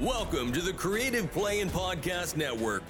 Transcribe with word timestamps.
Welcome 0.00 0.52
to 0.52 0.60
the 0.60 0.74
Creative 0.74 1.32
Play 1.32 1.60
and 1.62 1.72
Podcast 1.72 2.36
Network. 2.36 2.82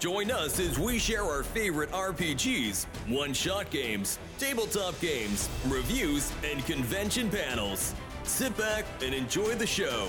Join 0.00 0.32
us 0.32 0.58
as 0.58 0.76
we 0.76 0.98
share 0.98 1.22
our 1.22 1.44
favorite 1.44 1.92
RPGs, 1.92 2.86
one 3.06 3.32
shot 3.32 3.70
games, 3.70 4.18
tabletop 4.40 4.98
games, 5.00 5.48
reviews, 5.68 6.32
and 6.44 6.66
convention 6.66 7.30
panels. 7.30 7.94
Sit 8.24 8.56
back 8.58 8.84
and 9.04 9.14
enjoy 9.14 9.54
the 9.54 9.68
show. 9.68 10.08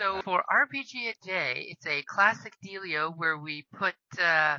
So 0.00 0.22
for 0.24 0.42
RPG 0.50 1.10
a 1.10 1.26
Day, 1.26 1.66
it's 1.68 1.86
a 1.86 2.02
classic 2.04 2.54
dealio 2.64 3.14
where 3.14 3.36
we 3.36 3.66
put 3.74 3.94
uh, 4.18 4.56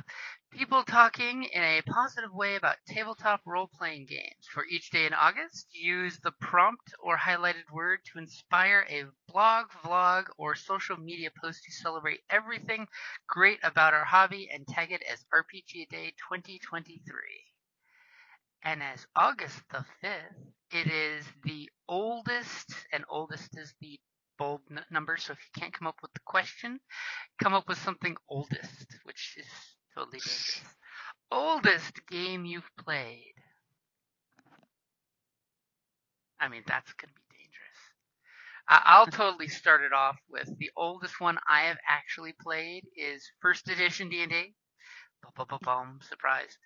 people 0.54 0.84
talking 0.84 1.44
in 1.44 1.62
a 1.62 1.82
positive 1.82 2.32
way 2.32 2.56
about 2.56 2.76
tabletop 2.86 3.40
role-playing 3.46 4.06
games. 4.06 4.46
For 4.52 4.64
each 4.66 4.90
day 4.90 5.06
in 5.06 5.14
August, 5.14 5.68
use 5.74 6.18
the 6.20 6.32
prompt 6.40 6.94
or 7.02 7.18
highlighted 7.18 7.70
word 7.72 8.00
to 8.12 8.20
inspire 8.20 8.86
a 8.88 9.04
blog, 9.32 9.66
vlog, 9.84 10.26
or 10.38 10.54
social 10.54 10.96
media 10.96 11.30
post 11.42 11.64
to 11.64 11.72
celebrate 11.72 12.20
everything 12.30 12.86
great 13.28 13.58
about 13.64 13.94
our 13.94 14.04
hobby 14.04 14.48
and 14.52 14.66
tag 14.68 14.92
it 14.92 15.02
as 15.12 15.24
RPG 15.34 15.86
Day 15.90 16.14
2023. 16.28 17.02
And 18.64 18.82
as 18.82 19.06
August 19.16 19.62
the 19.70 19.84
5th, 20.02 20.52
it 20.72 20.88
is 20.88 21.26
the 21.44 21.70
oldest, 21.88 22.74
and 22.92 23.04
oldest 23.08 23.56
is 23.58 23.74
the 23.80 24.00
bold 24.38 24.62
n- 24.70 24.84
number. 24.90 25.16
So 25.16 25.32
if 25.32 25.38
you 25.40 25.60
can't 25.60 25.74
come 25.74 25.88
up 25.88 25.98
with 26.02 26.12
the 26.14 26.20
question, 26.26 26.80
come 27.42 27.54
up 27.54 27.68
with 27.68 27.78
something 27.78 28.16
oldest, 28.28 28.96
which 29.04 29.36
is 29.38 29.73
totally 29.94 30.20
dangerous. 30.20 30.60
Oldest 31.30 32.06
game 32.08 32.44
you've 32.44 32.70
played. 32.78 33.34
I 36.40 36.48
mean, 36.48 36.62
that's 36.66 36.92
gonna 36.94 37.12
be 37.12 37.36
dangerous. 37.36 37.78
I'll 38.68 39.06
totally 39.06 39.48
start 39.48 39.82
it 39.82 39.92
off 39.92 40.18
with 40.28 40.48
the 40.58 40.70
oldest 40.76 41.20
one 41.20 41.38
I 41.48 41.62
have 41.64 41.78
actually 41.88 42.34
played 42.40 42.84
is 42.96 43.30
first 43.40 43.68
edition 43.68 44.08
D&D. 44.08 44.54
Bum, 45.64 46.00
surprise. 46.02 46.58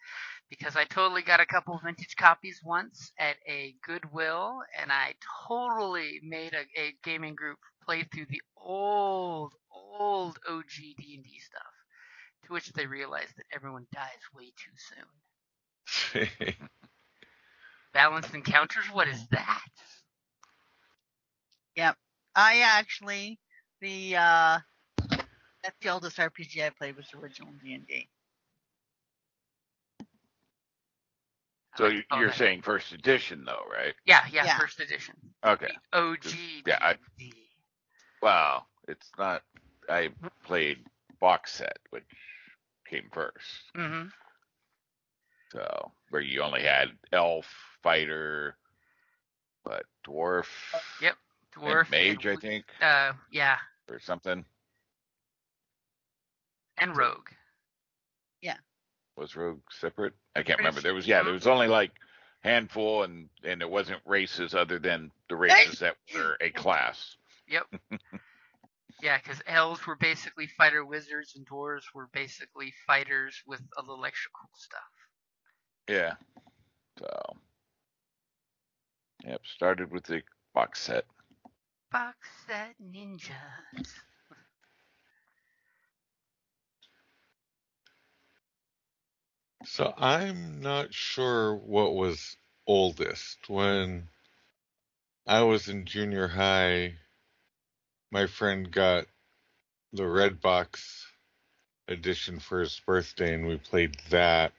Because 0.51 0.77
I 0.77 0.84
totally 0.84 1.23
got 1.23 1.41
a 1.41 1.47
couple 1.47 1.79
vintage 1.84 2.17
copies 2.17 2.61
once 2.65 3.12
at 3.19 3.37
a 3.49 3.75
Goodwill, 3.87 4.61
and 4.81 4.91
I 4.91 5.15
totally 5.49 6.21
made 6.25 6.55
a, 6.55 6.81
a 6.81 6.95
gaming 7.05 7.34
group 7.37 7.59
play 7.84 8.05
through 8.05 8.27
the 8.31 8.43
old, 8.56 9.53
old 9.73 10.39
OG 10.49 10.65
D&D 10.99 11.41
stuff. 11.41 11.78
To 12.47 12.53
which 12.53 12.72
they 12.72 12.86
realize 12.86 13.28
that 13.36 13.47
everyone 13.55 13.86
dies 13.92 14.08
way 14.34 14.53
too 14.56 14.70
soon. 16.14 16.28
Balanced 17.92 18.34
encounters? 18.34 18.84
What 18.92 19.08
is 19.08 19.27
that? 19.28 19.61
Yep. 21.77 21.97
I 22.34 22.61
actually 22.61 23.39
the 23.81 24.16
uh 24.16 24.59
that's 25.62 25.77
the 25.83 25.89
oldest 25.89 26.16
RPG 26.16 26.64
I 26.64 26.70
played 26.70 26.97
was 26.97 27.06
original 27.20 27.50
D 27.62 27.75
and 27.75 27.86
D. 27.86 28.09
So 31.77 31.86
you- 31.86 32.03
like- 32.11 32.20
you're 32.20 32.28
that- 32.31 32.36
saying 32.36 32.62
first 32.62 32.92
edition 32.92 33.44
though, 33.44 33.64
right? 33.70 33.94
Yeah, 34.05 34.25
yeah, 34.31 34.44
Yeah. 34.47 34.59
first 34.59 34.81
edition. 34.81 35.14
Okay. 35.44 35.70
The 35.92 35.98
OG 35.98 36.20
Just- 36.22 36.36
yeah, 36.66 36.78
I- 36.81 36.98
D&D. 37.19 37.33
Well, 38.20 38.69
it's 38.89 39.11
not. 39.16 39.44
I 39.89 40.09
played 40.44 40.84
box 41.20 41.53
set, 41.55 41.78
which 41.91 42.05
came 42.89 43.08
first. 43.12 43.72
mm-hmm. 43.77 44.08
So 45.53 45.92
where 46.11 46.22
you 46.22 46.42
only 46.42 46.62
had 46.62 46.89
elf, 47.12 47.47
fighter, 47.83 48.56
but 49.64 49.84
dwarf, 50.06 50.47
Yep. 51.00 51.16
and 51.56 51.64
Dwarf. 51.64 51.91
mage, 51.91 52.27
I 52.27 52.36
think, 52.36 52.64
Uh, 52.83 53.12
yeah, 53.31 53.56
or 53.89 53.98
something. 53.98 54.44
and 56.78 56.97
rogue. 56.97 57.28
Yeah. 58.41 58.56
Was 59.16 59.34
rogue 59.37 59.60
separate? 59.71 60.15
I 60.37 60.41
can't 60.43 60.47
Pretty 60.47 60.60
remember. 60.62 60.81
There 60.81 60.94
was 60.94 61.06
yeah, 61.06 61.22
there 61.22 61.32
was 61.32 61.47
only 61.47 61.66
like 61.66 61.93
handful, 62.41 63.03
and 63.04 63.28
and 63.43 63.62
it 63.62 63.69
wasn't 63.71 64.00
races 64.06 64.54
other 64.54 64.78
than 64.78 65.10
the 65.28 65.37
races 65.37 65.81
that 65.81 65.97
were 66.15 66.37
a 66.41 66.50
class. 66.50 67.16
Yep. 67.48 67.66
yeah, 69.03 69.19
because 69.19 69.41
elves 69.47 69.86
were 69.86 69.97
basically 69.97 70.47
fighter 70.47 70.84
wizards, 70.84 71.34
and 71.36 71.47
dwarves 71.47 71.84
were 71.94 72.09
basically 72.12 72.72
fighters 72.86 73.42
with 73.47 73.60
a 73.76 73.82
little 73.82 74.04
extra 74.04 74.31
cool 74.38 74.50
stuff. 74.54 74.81
Yeah. 75.88 76.14
So. 76.98 77.36
Yep. 79.25 79.41
Started 79.44 79.92
with 79.92 80.04
the 80.04 80.22
box 80.54 80.81
set. 80.81 81.04
Box 81.91 82.16
set 82.47 82.75
ninjas. 82.82 83.88
So 89.65 89.92
I'm 89.97 90.60
not 90.60 90.94
sure 90.94 91.54
what 91.54 91.94
was 91.94 92.36
oldest. 92.66 93.48
When 93.48 94.09
I 95.26 95.42
was 95.42 95.69
in 95.69 95.84
junior 95.84 96.28
high, 96.28 96.94
my 98.11 98.27
friend 98.27 98.71
got 98.71 99.07
the 99.93 100.07
red 100.07 100.41
box 100.41 101.07
edition 101.89 102.39
for 102.39 102.61
his 102.61 102.81
birthday, 102.87 103.35
and 103.35 103.47
we 103.47 103.59
played 103.59 103.97
that 104.11 104.53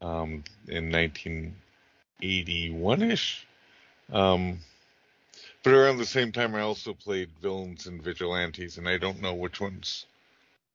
um, 0.00 0.44
in 0.68 0.90
1981 0.90 3.02
ish. 3.02 3.46
Um, 4.12 4.58
but 5.62 5.72
around 5.72 5.98
the 5.98 6.06
same 6.06 6.32
time, 6.32 6.54
I 6.54 6.60
also 6.60 6.94
played 6.94 7.30
Villains 7.40 7.86
and 7.86 8.02
Vigilantes, 8.02 8.78
and 8.78 8.88
I 8.88 8.98
don't 8.98 9.20
know 9.20 9.34
which 9.34 9.60
one's 9.60 10.06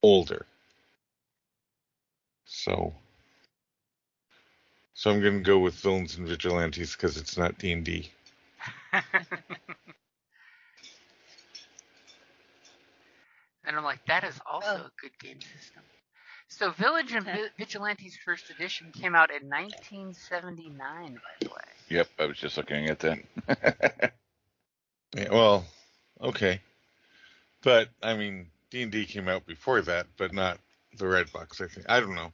older. 0.04 0.46
So, 2.46 2.94
so 4.94 5.12
I'm 5.12 5.22
gonna 5.22 5.40
go 5.40 5.60
with 5.60 5.76
Villains 5.76 6.18
and 6.18 6.28
Vigilantes 6.28 6.96
because 6.96 7.18
it's 7.18 7.38
not 7.38 7.58
D 7.58 7.76
D 7.76 8.10
and 13.68 13.76
I'm 13.76 13.84
like, 13.84 14.06
that 14.08 14.24
is 14.24 14.40
also 14.46 14.68
Oh. 14.70 14.76
a 14.86 14.92
good 15.02 15.18
game 15.20 15.40
system. 15.42 15.84
So 16.48 16.72
Villains 16.72 17.12
and 17.12 17.26
Vi- 17.26 17.50
Vigilantes 17.58 18.18
First 18.24 18.50
Edition 18.52 18.92
came 18.92 19.16
out 19.16 19.32
in 19.32 19.50
1979, 19.50 21.14
by 21.16 21.20
the 21.40 21.50
way. 21.50 21.62
Yep. 21.90 22.08
I 22.20 22.26
was 22.26 22.38
just 22.38 22.58
looking 22.58 22.88
at 22.90 23.00
that. 23.00 24.14
Yeah, 25.16 25.32
well, 25.32 25.66
okay, 26.20 26.60
but 27.62 27.88
I 28.04 28.18
mean 28.18 28.48
D 28.70 28.82
and 28.82 28.92
D 28.92 29.06
came 29.06 29.30
out 29.30 29.46
before 29.46 29.80
that, 29.82 30.08
but 30.18 30.34
not 30.34 30.60
the 30.98 31.08
red 31.08 31.32
box. 31.32 31.62
I 31.62 31.68
think 31.68 31.86
I 31.88 32.02
don't 32.02 32.16
know. 32.16 32.34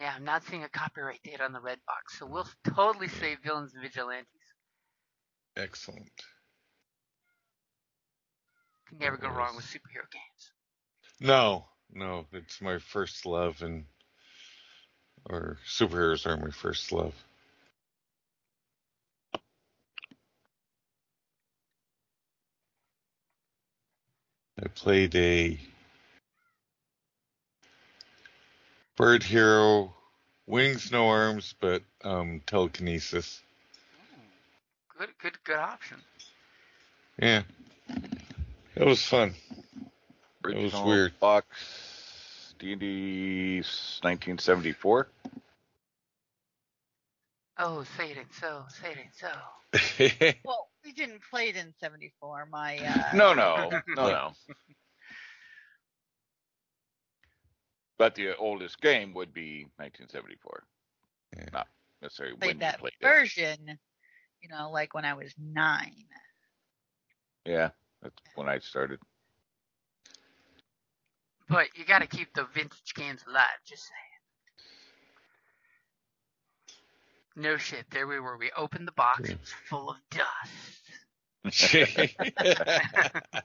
Yeah, 0.00 0.14
I'm 0.16 0.24
not 0.24 0.44
seeing 0.44 0.64
a 0.64 0.68
copyright 0.68 1.22
date 1.22 1.40
on 1.42 1.52
the 1.52 1.60
red 1.60 1.80
box, 1.86 2.18
so 2.18 2.24
we'll 2.26 2.48
totally 2.74 3.08
say 3.08 3.36
Villains 3.44 3.74
and 3.74 3.82
Vigilantes. 3.82 4.26
Excellent. 5.56 6.08
Can 8.88 8.98
never 8.98 9.16
go 9.16 9.28
wrong 9.28 9.56
with 9.56 9.66
superhero 9.66 10.10
games. 10.10 10.52
No, 11.20 11.66
no, 11.92 12.26
it's 12.32 12.60
my 12.60 12.78
first 12.78 13.26
love, 13.26 13.62
and 13.62 13.84
or 15.28 15.58
superheroes 15.66 16.26
are 16.26 16.36
my 16.36 16.50
first 16.50 16.92
love. 16.92 17.14
I 24.62 24.68
played 24.68 25.14
a 25.14 25.60
bird 28.96 29.22
hero, 29.22 29.94
wings 30.46 30.90
no 30.90 31.08
arms, 31.08 31.54
but 31.60 31.82
um, 32.02 32.40
telekinesis. 32.46 33.40
Good, 34.98 35.10
good, 35.18 35.38
good 35.44 35.58
option. 35.58 35.98
Yeah, 37.20 37.42
it 38.78 38.86
was 38.86 39.02
fun. 39.02 39.34
It 40.44 40.56
was 40.56 40.74
weird. 40.82 41.18
Box 41.18 42.54
D&D 42.58 43.56
1974. 43.56 45.08
Oh, 47.60 47.84
say 47.96 48.10
it 48.10 48.26
so, 48.40 48.64
say 48.68 48.92
it 48.92 49.08
so. 49.12 50.36
Well, 50.44 50.68
we 50.84 50.92
didn't 50.92 51.20
play 51.28 51.48
it 51.48 51.56
in 51.56 51.74
'74. 51.80 52.48
My 52.50 52.78
uh, 52.78 53.16
No, 53.16 53.34
no, 53.34 53.68
no, 53.96 54.08
no. 54.08 54.30
But 57.98 58.14
the 58.14 58.36
oldest 58.36 58.80
game 58.80 59.12
would 59.14 59.34
be 59.34 59.64
1974. 59.76 60.62
Yeah. 61.36 61.44
Not 61.52 61.66
necessarily 62.00 62.34
when 62.34 62.40
played 62.40 62.54
you 62.54 62.60
that 62.60 62.78
played 62.78 62.92
it. 63.00 63.04
version. 63.04 63.78
You 64.40 64.48
know, 64.48 64.70
like 64.70 64.94
when 64.94 65.04
I 65.04 65.14
was 65.14 65.34
nine. 65.36 66.06
Yeah, 67.44 67.70
that's 68.02 68.14
when 68.34 68.48
I 68.48 68.58
started. 68.58 69.00
But 71.48 71.68
you 71.76 71.84
got 71.84 72.00
to 72.00 72.06
keep 72.06 72.34
the 72.34 72.46
vintage 72.54 72.94
games 72.94 73.24
alive. 73.28 73.44
Just 73.66 73.84
saying. 73.84 73.94
No 77.36 77.56
shit. 77.56 77.86
There 77.90 78.06
we 78.06 78.20
were. 78.20 78.36
We 78.36 78.50
opened 78.56 78.86
the 78.86 78.92
box. 78.92 79.28
It 79.28 79.38
was 79.40 79.52
full 79.68 79.90
of 79.90 79.96
dust. 80.10 80.82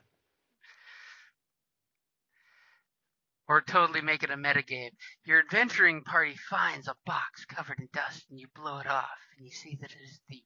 Or 3.46 3.60
totally 3.60 4.00
make 4.00 4.22
it 4.22 4.30
a 4.30 4.36
metagame. 4.36 4.92
Your 5.26 5.40
adventuring 5.40 6.02
party 6.02 6.34
finds 6.48 6.88
a 6.88 6.96
box 7.04 7.44
covered 7.44 7.78
in 7.78 7.88
dust, 7.92 8.24
and 8.30 8.40
you 8.40 8.46
blow 8.54 8.78
it 8.78 8.86
off, 8.86 9.18
and 9.36 9.44
you 9.44 9.52
see 9.52 9.76
that 9.82 9.90
it 9.90 9.98
is 10.02 10.18
the 10.30 10.42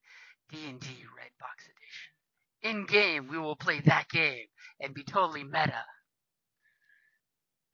D&D 0.49 0.87
Red 1.15 1.31
Box 1.39 1.63
Edition. 1.63 2.11
In 2.63 2.85
game, 2.85 3.27
we 3.29 3.37
will 3.37 3.55
play 3.55 3.79
that 3.81 4.09
game 4.09 4.45
and 4.81 4.93
be 4.93 5.03
totally 5.03 5.43
meta. 5.43 5.83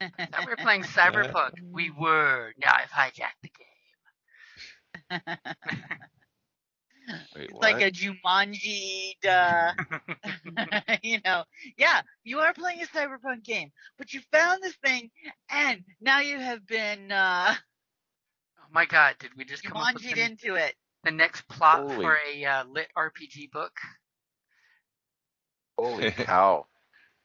Now 0.01 0.45
we're 0.45 0.57
playing 0.57 0.83
Cyberpunk. 0.95 1.51
We 1.71 1.89
were. 1.91 2.53
Now 2.63 2.73
I've 2.75 2.91
hijacked 2.91 3.41
the 3.41 3.49
game. 3.49 5.19
Wait, 7.35 7.49
It's 7.51 7.61
like 7.61 7.81
a 7.81 7.91
Jumanji, 7.91 9.13
uh, 9.27 9.73
you 11.03 11.19
know. 11.23 11.43
Yeah, 11.77 12.01
you 12.23 12.39
are 12.39 12.53
playing 12.53 12.81
a 12.81 12.87
cyberpunk 12.87 13.43
game, 13.43 13.71
but 13.97 14.13
you 14.13 14.21
found 14.31 14.63
this 14.63 14.75
thing, 14.83 15.11
and 15.51 15.83
now 16.01 16.19
you 16.21 16.39
have 16.39 16.65
been 16.65 17.11
uh, 17.11 17.53
Oh 18.59 18.67
my 18.71 18.85
god, 18.85 19.15
did 19.19 19.31
we 19.37 19.45
just 19.45 19.63
come 19.63 19.77
up 19.77 19.93
with 19.93 20.03
Jumanji'd 20.03 20.15
the, 20.17 20.21
into 20.21 20.55
it. 20.55 20.73
the 21.03 21.11
next 21.11 21.47
plot 21.47 21.81
Holy. 21.81 22.03
for 22.03 22.17
a 22.33 22.45
uh, 22.45 22.63
lit 22.65 22.87
RPG 22.97 23.51
book? 23.51 23.73
Holy 25.77 26.11
cow. 26.11 26.65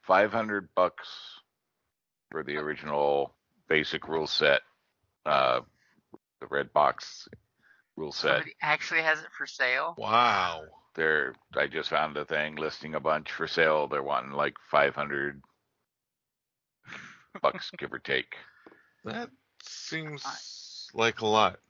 500 0.02 0.68
bucks 0.74 1.08
for 2.30 2.42
the 2.42 2.56
original 2.56 3.34
basic 3.68 4.08
rule 4.08 4.26
set. 4.26 4.62
Uh, 5.26 5.60
the 6.40 6.46
red 6.46 6.72
box 6.72 7.28
rule 7.96 8.12
set. 8.12 8.30
Somebody 8.30 8.54
actually 8.62 9.02
has 9.02 9.20
it 9.20 9.28
for 9.36 9.46
sale. 9.46 9.94
wow. 9.98 10.62
They're, 10.96 11.34
I 11.56 11.68
just 11.68 11.88
found 11.88 12.16
a 12.16 12.24
thing 12.24 12.56
listing 12.56 12.94
a 12.96 13.00
bunch 13.00 13.30
for 13.30 13.46
sale. 13.46 13.86
They're 13.86 14.02
wanting 14.02 14.32
like 14.32 14.54
500 14.70 15.40
bucks, 17.40 17.70
give 17.78 17.92
or 17.92 18.00
take. 18.00 18.34
That 19.04 19.30
seems 19.62 20.90
like 20.92 21.20
a 21.20 21.26
lot. 21.26 21.60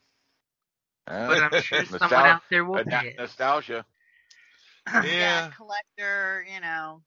But 1.06 1.42
I'm 1.42 1.62
sure 1.62 1.84
someone 1.98 2.12
out 2.12 2.42
there 2.50 2.64
will 2.64 2.78
uh, 2.78 2.84
pay 2.84 3.08
it. 3.08 3.18
nostalgia. 3.18 3.84
Yeah. 5.04 5.50
collector, 5.56 6.46
you 6.52 6.60
know. 6.60 7.02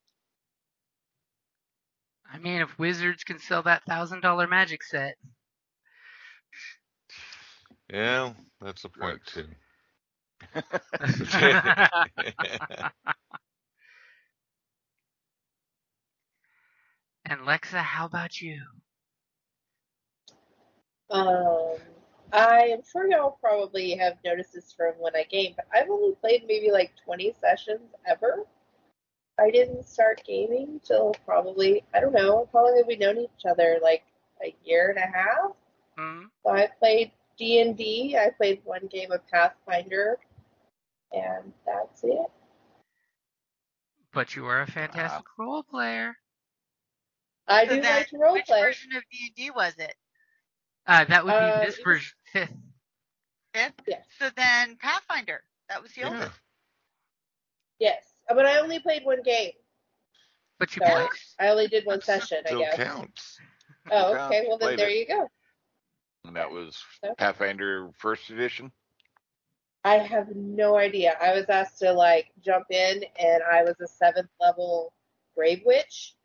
I 2.32 2.38
mean, 2.40 2.62
if 2.62 2.78
Wizards 2.80 3.24
can 3.24 3.40
sell 3.40 3.64
that 3.64 3.84
thousand 3.86 4.22
dollar 4.22 4.48
magic 4.48 4.84
set, 4.84 5.16
Yeah, 7.90 8.34
that's 8.62 8.86
a 8.86 8.90
point 8.90 9.22
Drugs. 9.24 9.34
too. 9.34 9.46
and 17.26 17.42
Lexa, 17.42 17.80
how 17.82 18.06
about 18.06 18.42
you? 18.42 18.62
Um, 21.10 21.78
I 22.34 22.62
am 22.70 22.82
sure 22.84 23.08
y'all 23.08 23.38
probably 23.40 23.96
have 23.96 24.18
noticed 24.26 24.54
this 24.54 24.74
from 24.74 24.94
when 24.98 25.16
I 25.16 25.24
game, 25.24 25.54
but 25.56 25.68
I've 25.74 25.90
only 25.90 26.16
played 26.16 26.46
maybe 26.48 26.72
like 26.72 26.92
20 27.06 27.32
sessions 27.40 27.92
ever. 28.08 28.46
I 29.40 29.52
didn't 29.52 29.86
start 29.86 30.24
gaming 30.26 30.82
till 30.84 31.14
probably, 31.26 31.84
I 31.94 32.00
don't 32.00 32.14
know, 32.14 32.50
how 32.52 32.66
long 32.66 32.78
have 32.78 32.88
we 32.88 32.96
known 32.96 33.20
each 33.20 33.46
other? 33.48 33.78
Like 33.84 34.04
a 34.44 34.56
year 34.64 34.90
and 34.90 34.98
a 34.98 35.16
half? 35.16 35.52
Hmm? 35.96 36.26
So 36.44 36.52
I 36.52 36.70
played 36.80 37.12
D&D, 37.38 38.18
I 38.20 38.32
played 38.32 38.62
one 38.64 38.88
game 38.88 39.12
of 39.12 39.22
Pathfinder, 39.28 40.18
and 41.12 41.54
that's 41.68 42.04
it. 42.04 42.32
But 44.12 44.36
you 44.36 44.46
are 44.48 44.62
a 44.62 44.68
fantastic 44.68 45.26
role 45.38 45.64
player. 45.64 46.16
I 47.48 47.66
So 47.68 47.76
do 47.76 47.82
then, 47.82 47.96
like 47.96 48.08
to 48.10 48.16
roleplay. 48.18 48.34
Which 48.34 48.48
version 48.48 48.96
of 48.96 49.04
D&D 49.12 49.52
was 49.52 49.74
it? 49.78 49.94
Uh, 50.86 51.06
that 51.06 51.24
would 51.24 51.32
be 51.32 51.36
Uh, 51.36 51.60
this 51.66 51.78
version, 51.80 52.14
fifth. 52.32 52.54
Fifth? 53.54 53.74
Yes. 53.88 54.06
So 54.20 54.30
then 54.36 54.76
Pathfinder. 54.78 55.44
That 55.70 55.82
was 55.82 55.94
the 55.94 56.02
Yeah. 56.02 56.10
oldest. 56.10 56.40
Yes. 57.80 58.14
But 58.28 58.46
I 58.46 58.60
only 58.60 58.80
played 58.80 59.06
one 59.06 59.22
game, 59.22 59.52
But 60.60 60.76
you 60.76 60.82
so 60.82 60.86
passed. 60.86 61.36
I 61.40 61.50
only 61.50 61.68
did 61.68 61.86
one 61.86 62.00
That 62.00 62.06
session, 62.06 62.40
I 62.46 62.50
Still 62.50 62.60
guess. 62.60 62.76
counts. 62.76 63.40
Oh, 63.92 64.14
okay. 64.16 64.46
Well, 64.48 64.58
then 64.58 64.76
there 64.78 64.90
it. 64.90 64.98
you 64.98 65.06
go. 65.08 65.30
And 66.26 66.36
that 66.36 66.50
was 66.50 66.82
Okay. 67.04 67.14
Pathfinder 67.18 67.92
first 67.98 68.30
edition. 68.30 68.72
I 69.84 69.98
have 69.98 70.34
no 70.36 70.78
idea. 70.78 71.18
I 71.20 71.34
was 71.34 71.46
asked 71.50 71.80
to 71.80 71.92
like 71.92 72.32
jump 72.40 72.72
in, 72.72 73.04
and 73.20 73.44
I 73.44 73.64
was 73.64 73.80
a 73.82 73.88
seventh 73.88 74.30
level 74.40 74.94
Grave 75.36 75.62
Witch, 75.66 76.16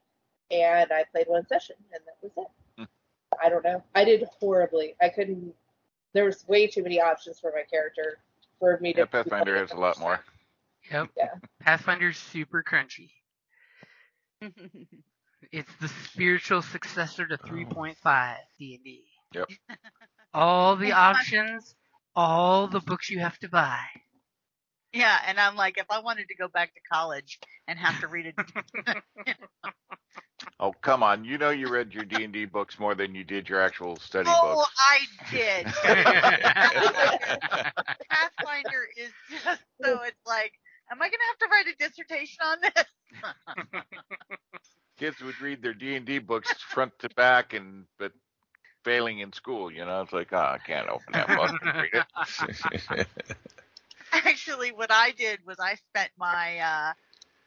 and 0.50 0.92
I 0.92 1.04
played 1.04 1.26
one 1.26 1.46
session, 1.48 1.76
and 1.92 2.00
that 2.06 2.16
was 2.22 2.32
it. 2.36 2.52
I 3.42 3.48
don't 3.48 3.64
know. 3.64 3.82
I 3.94 4.04
did 4.04 4.24
horribly. 4.40 4.94
I 5.00 5.08
couldn't. 5.08 5.54
There 6.14 6.24
was 6.24 6.46
way 6.48 6.66
too 6.66 6.82
many 6.82 7.00
options 7.00 7.38
for 7.40 7.52
my 7.54 7.62
character 7.70 8.18
for 8.58 8.78
me 8.80 8.92
to. 8.94 9.00
Yeah, 9.00 9.04
Pathfinder 9.06 9.56
has 9.56 9.72
a 9.72 9.76
lot 9.76 9.98
more. 10.00 10.20
Yep. 10.90 11.08
Yeah. 11.16 11.34
Pathfinder's 11.60 12.18
super 12.18 12.62
crunchy. 12.62 13.10
It's 15.50 15.72
the 15.80 15.88
spiritual 15.88 16.60
successor 16.62 17.26
to 17.26 17.38
3.5 17.38 18.36
D&D. 18.58 19.04
Yep. 19.34 19.48
All 20.34 20.76
the 20.76 20.92
options, 20.92 21.74
all 22.14 22.68
the 22.68 22.80
books 22.80 23.08
you 23.08 23.20
have 23.20 23.38
to 23.38 23.48
buy. 23.48 23.78
yeah, 24.92 25.16
and 25.26 25.40
I'm 25.40 25.56
like, 25.56 25.78
if 25.78 25.86
I 25.90 26.00
wanted 26.00 26.28
to 26.28 26.34
go 26.34 26.48
back 26.48 26.74
to 26.74 26.80
college 26.92 27.38
and 27.66 27.78
have 27.78 27.98
to 28.00 28.08
read 28.08 28.26
it, 28.26 28.34
Oh 30.60 30.72
come 30.72 31.02
on! 31.02 31.24
You 31.24 31.38
know 31.38 31.50
you 31.50 31.68
read 31.68 31.92
your 31.92 32.04
D 32.04 32.22
and 32.24 32.32
D 32.32 32.44
books 32.44 32.78
more 32.78 32.94
than 32.94 33.12
you 33.14 33.24
did 33.24 33.48
your 33.48 33.60
actual 33.60 33.96
study 33.96 34.28
oh, 34.30 34.54
books. 34.54 34.70
I 34.78 35.00
did. 35.30 35.66
Pathfinder 38.10 38.88
is 38.96 39.12
just 39.30 39.62
so 39.82 40.02
it's 40.02 40.20
like, 40.26 40.52
am 40.90 41.00
I 41.00 41.08
gonna 41.08 41.22
have 41.28 41.38
to 41.38 41.46
write 41.50 41.66
a 41.66 41.74
dissertation 41.78 42.38
on 42.42 42.58
this? 42.62 42.84
Kids 44.98 45.22
would 45.22 45.40
read 45.40 45.62
their 45.62 45.74
D 45.74 45.94
and 45.94 46.04
D 46.04 46.18
books 46.18 46.52
front 46.60 46.98
to 47.00 47.08
back, 47.10 47.54
and 47.54 47.86
but 47.98 48.12
failing 48.84 49.20
in 49.20 49.32
school. 49.32 49.70
You 49.70 49.84
know, 49.84 50.02
it's 50.02 50.12
like, 50.12 50.32
ah, 50.32 50.54
I 50.54 50.58
can't 50.58 50.88
open 50.88 51.12
that 51.12 51.28
book 51.28 51.52
and 51.62 51.76
read 51.76 52.04
it. 52.96 53.06
Actually, 54.12 54.72
what 54.72 54.90
I 54.90 55.12
did 55.12 55.38
was 55.46 55.60
I 55.60 55.74
spent 55.74 56.10
my, 56.18 56.58
uh, 56.58 56.92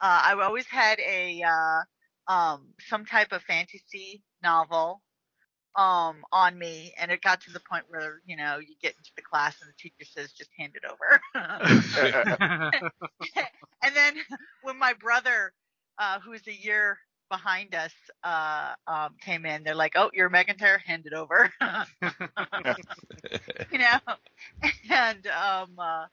I 0.00 0.34
always 0.40 0.66
had 0.66 0.98
a, 1.00 1.42
uh, 1.42 1.82
um, 2.28 2.68
some 2.88 3.04
type 3.04 3.32
of 3.32 3.42
fantasy 3.42 4.22
novel, 4.42 5.02
um, 5.76 6.24
on 6.32 6.58
me, 6.58 6.92
and 6.98 7.10
it 7.10 7.20
got 7.22 7.40
to 7.42 7.52
the 7.52 7.60
point 7.60 7.84
where, 7.88 8.20
you 8.26 8.36
know, 8.36 8.58
you 8.58 8.74
get 8.82 8.94
into 8.96 9.10
the 9.16 9.22
class 9.22 9.56
and 9.62 9.70
the 9.70 9.74
teacher 9.78 10.04
says, 10.04 10.32
just 10.32 10.50
hand 10.58 10.72
it 10.74 10.82
over. 10.90 11.20
and 13.82 13.94
then 13.94 14.14
when 14.62 14.78
my 14.78 14.94
brother, 14.94 15.52
uh, 15.98 16.18
who's 16.20 16.46
a 16.46 16.52
year 16.52 16.98
behind 17.30 17.74
us, 17.74 17.92
uh, 18.22 18.74
um, 18.86 19.14
came 19.20 19.46
in, 19.46 19.64
they're 19.64 19.74
like, 19.74 19.94
oh, 19.96 20.10
you're 20.12 20.28
McIntyre, 20.28 20.78
hand 20.80 21.06
it 21.06 21.14
over. 21.14 21.50
you 23.72 23.78
know, 23.78 23.98
and 24.90 25.26
um, 25.28 25.70
uh, 25.78 26.04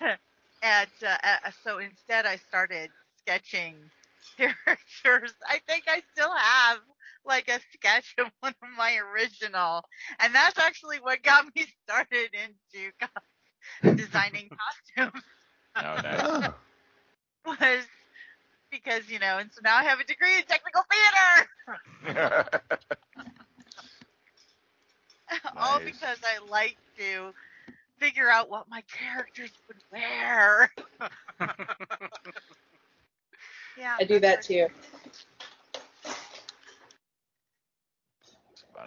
and 0.62 0.88
uh, 1.06 1.18
uh, 1.22 1.50
so 1.62 1.76
instead 1.78 2.24
I 2.24 2.36
started 2.36 2.90
sketching 3.18 3.90
characters. 4.36 5.34
I 5.48 5.60
think 5.68 5.84
I 5.88 6.02
still 6.14 6.32
have 6.34 6.78
like 7.24 7.48
a 7.48 7.60
sketch 7.72 8.14
of 8.18 8.28
one 8.40 8.54
of 8.62 8.68
my 8.76 8.96
original, 8.96 9.82
and 10.20 10.34
that's 10.34 10.58
actually 10.58 10.98
what 11.00 11.22
got 11.22 11.44
me 11.54 11.66
started 11.88 12.30
into 12.34 12.92
co- 13.00 13.22
designing 13.96 14.50
costumes 14.96 15.24
Oh, 15.80 15.98
nice. 16.00 16.28
Was 17.46 17.86
because 18.70 19.08
you 19.10 19.18
know, 19.18 19.38
and 19.38 19.50
so 19.52 19.60
now 19.62 19.76
I 19.76 19.84
have 19.84 20.00
a 20.00 20.04
degree 20.04 20.36
in 20.36 20.44
technical 20.44 20.82
theater. 20.90 21.48
All 25.56 25.80
because 25.84 26.18
I 26.24 26.38
like 26.38 26.78
to 26.98 27.32
figure 27.98 28.28
out 28.30 28.48
what 28.50 28.68
my 28.68 28.82
characters 28.82 29.52
would 29.68 29.78
wear. 29.90 30.70
Yeah, 33.78 33.96
I 33.98 34.04
do 34.04 34.20
that 34.20 34.42
too. 34.42 34.68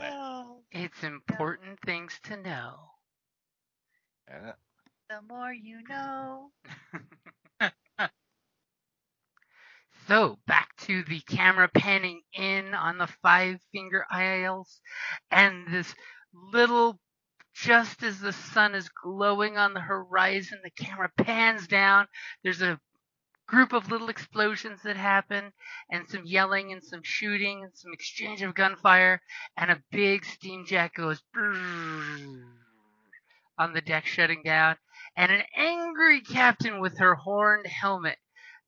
Oh, 0.02 0.58
it's 0.72 1.04
important 1.04 1.80
things 1.86 2.20
to 2.24 2.38
know. 2.38 2.92
Yeah. 4.28 4.54
the 5.10 5.22
more 5.22 5.54
you 5.54 5.82
know. 5.88 6.52
So 10.08 10.40
back 10.48 10.76
to 10.82 11.04
the 11.04 11.20
camera 11.22 11.68
panning 11.70 12.22
in 12.34 12.74
on 12.76 12.98
the 12.98 13.08
five 13.08 13.60
finger 13.72 14.06
isles 14.12 14.82
and 15.32 15.68
this 15.74 15.96
little 16.34 17.00
just 17.56 18.04
as 18.04 18.20
the 18.20 18.34
sun 18.34 18.76
is 18.76 18.90
glowing 18.90 19.58
on 19.58 19.74
the 19.74 19.82
horizon, 19.82 20.60
the 20.64 20.72
camera 20.72 21.10
pans 21.18 21.68
down. 21.68 22.08
There's 22.44 22.62
a 22.62 22.80
group 23.48 23.74
of 23.74 23.92
little 23.92 24.10
explosions 24.10 24.82
that 24.84 24.98
happen, 24.98 25.52
and 25.92 26.08
some 26.10 26.24
yelling, 26.26 26.72
and 26.72 26.84
some 26.84 27.02
shooting, 27.04 27.64
and 27.64 27.72
some 27.76 27.94
exchange 27.94 28.42
of 28.42 28.56
gunfire, 28.56 29.22
and 29.58 29.72
a 29.72 29.84
big 29.92 30.26
steam 30.26 30.66
jet 30.66 30.92
goes 30.96 31.22
on 33.58 33.74
the 33.74 33.82
deck 33.82 34.06
shutting 34.06 34.42
down, 34.44 34.76
and 35.16 35.32
an 35.32 35.44
angry 35.56 36.22
captain 36.22 36.80
with 36.80 36.98
her 37.00 37.16
horned 37.16 37.68
helmet 37.68 38.18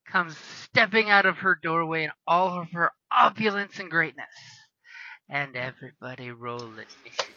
comes 0.10 0.38
stepping 0.38 1.10
out 1.10 1.26
of 1.26 1.38
her 1.38 1.60
doorway 1.62 2.04
in 2.06 2.12
all 2.26 2.62
of 2.62 2.72
her 2.72 2.92
opulence 3.12 3.80
and 3.80 3.90
greatness. 3.90 4.26
And 5.30 5.58
everybody 5.58 6.32
roll 6.32 6.62
initiative. 6.62 7.28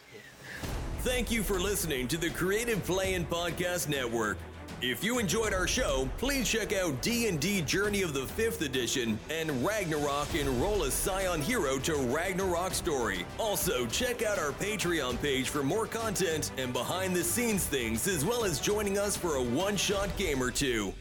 Thank 0.99 1.31
you 1.31 1.43
for 1.43 1.59
listening 1.59 2.07
to 2.09 2.17
the 2.17 2.29
Creative 2.29 2.81
Play 2.85 3.15
and 3.15 3.29
Podcast 3.29 3.89
Network. 3.89 4.37
If 4.81 5.03
you 5.03 5.19
enjoyed 5.19 5.53
our 5.53 5.67
show, 5.67 6.09
please 6.17 6.47
check 6.47 6.73
out 6.73 7.01
D&D 7.01 7.61
Journey 7.63 8.01
of 8.01 8.13
the 8.13 8.21
5th 8.21 8.61
Edition 8.61 9.19
and 9.29 9.65
Ragnarok 9.65 10.33
Enroll 10.33 10.83
a 10.83 10.91
Scion 10.91 11.41
Hero 11.41 11.77
to 11.79 11.95
Ragnarok 11.95 12.73
Story. 12.73 13.25
Also, 13.39 13.85
check 13.87 14.23
out 14.23 14.39
our 14.39 14.51
Patreon 14.51 15.21
page 15.21 15.49
for 15.49 15.63
more 15.63 15.85
content 15.85 16.51
and 16.57 16.73
behind-the-scenes 16.73 17.65
things, 17.65 18.07
as 18.07 18.25
well 18.25 18.43
as 18.43 18.59
joining 18.59 18.97
us 18.97 19.15
for 19.15 19.35
a 19.35 19.43
one-shot 19.43 20.15
game 20.17 20.41
or 20.41 20.51
two. 20.51 20.93